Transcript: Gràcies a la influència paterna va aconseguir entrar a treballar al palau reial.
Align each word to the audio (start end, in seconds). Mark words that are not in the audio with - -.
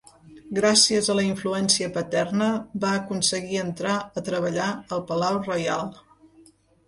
Gràcies 0.59 1.09
a 1.13 1.15
la 1.17 1.25
influència 1.25 1.89
paterna 1.97 2.47
va 2.85 2.93
aconseguir 3.01 3.61
entrar 3.65 3.93
a 4.21 4.25
treballar 4.31 4.71
al 4.97 5.05
palau 5.13 5.41
reial. 5.51 5.93